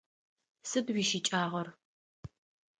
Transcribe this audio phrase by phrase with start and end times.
[0.69, 1.67] Сыд уищыкӀагъэр?